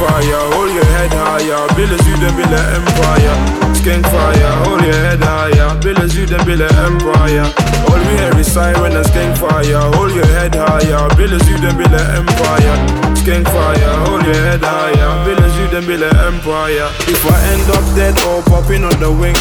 [0.00, 1.60] fire, hold your head higher.
[1.76, 3.36] you the billa Empire.
[3.76, 5.76] Skink fire, hold your head higher.
[6.16, 7.44] you the billa Empire.
[7.88, 9.84] All we hear is siren and skink fire.
[9.92, 11.04] Hold your head higher.
[11.20, 12.76] you the billa Empire.
[13.14, 15.12] Skink fire, hold your head higher.
[15.28, 16.88] you the billa Empire.
[17.04, 19.36] If I end up dead or popping on the wing,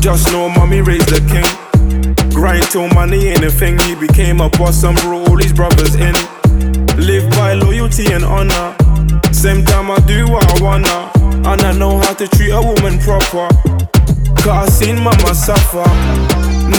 [0.00, 1.50] just know mommy raised the king.
[2.30, 3.78] Grind till money ain't a thing.
[3.80, 6.14] He became a boss and brought all his brothers in.
[6.96, 8.83] Live by loyalty and honor.
[9.44, 11.12] Same time I do what I wanna.
[11.46, 13.52] And I know how to treat a woman proper.
[14.40, 15.84] Cause I seen mama suffer.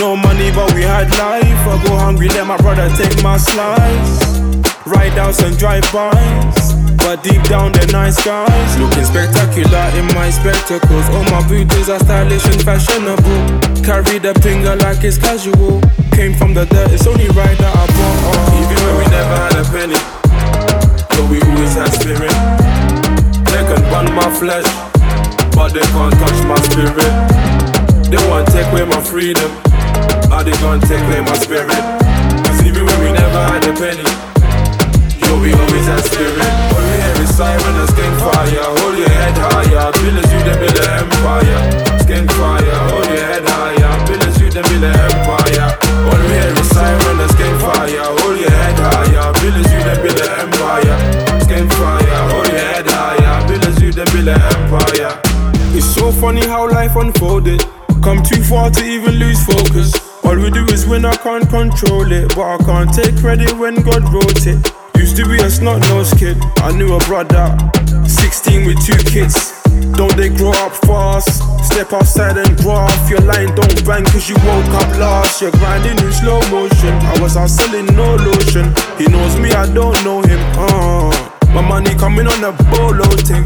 [0.01, 1.45] No money, but we had life.
[1.45, 4.39] I go hungry, let my brother take my slice.
[4.83, 6.73] Ride outs and drive-bys.
[7.05, 11.99] But deep down they're nice guys Looking spectacular in my spectacles All my booties are
[11.99, 15.81] stylish and fashionable Carry the finger like it's casual
[16.13, 17.74] Came from the dirt, it's only right that
[24.39, 24.65] flesh
[25.55, 27.11] But they can't touch my spirit.
[28.09, 29.49] They want to take away my freedom
[30.29, 32.04] How they gonna take away my spirit
[55.77, 57.61] It's so funny how life unfolded
[58.01, 59.93] Come too far to even lose focus
[60.25, 62.33] all we do is win, I can't control it.
[62.35, 64.57] But I can't take credit when God wrote it.
[64.97, 66.35] Used to be a snot nosed kid.
[66.57, 67.55] I knew a brother,
[68.09, 69.53] 16 with two kids.
[69.93, 71.45] Don't they grow up fast?
[71.63, 73.53] Step outside and off your line.
[73.53, 75.41] Don't bang cause you woke up last.
[75.43, 76.93] You're grinding in slow motion.
[77.05, 78.73] I was out selling no lotion.
[78.97, 80.41] He knows me, I don't know him.
[80.57, 81.13] Uh,
[81.53, 83.45] my money coming on a bolo thing.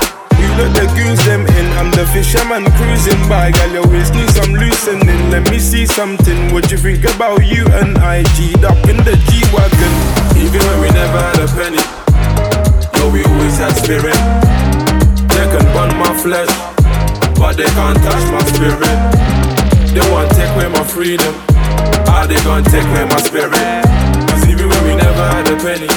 [0.59, 1.65] Let the goons them in.
[1.79, 3.51] I'm the fisherman cruising by.
[3.55, 5.31] Girl, you always need some loosening.
[5.31, 6.51] Let me see something.
[6.51, 8.27] What you think about you and I?
[8.35, 9.93] G'd up in the G Wagon.
[10.35, 11.79] Even when we never had a penny.
[12.99, 14.19] Yo, we always had spirit.
[15.31, 16.51] They can burn my flesh.
[17.39, 18.99] But they can't touch my spirit.
[19.95, 21.33] They want to take away my freedom.
[22.11, 23.55] How they gonna take away my spirit?
[24.27, 25.87] Cause even when we never had a penny.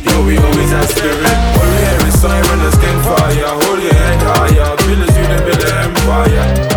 [0.00, 1.59] Yo, we always had spirit.
[1.80, 3.46] All we hear is siren and skank fire.
[3.64, 4.76] Hold your head higher.
[4.84, 6.69] Villas, you them build an empire.